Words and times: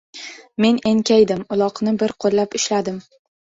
Men 0.65 0.79
enkaydim, 0.91 1.45
uloqni 1.57 1.95
bir 2.01 2.17
qo‘llab 2.27 2.59
ushladim. 2.63 3.01